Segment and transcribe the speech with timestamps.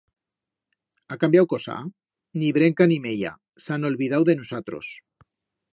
[1.09, 1.75] Ha cambiau cosa?
[2.43, 3.35] Ni brenca ni meya,
[3.67, 4.93] s'han olbidau de nusatros.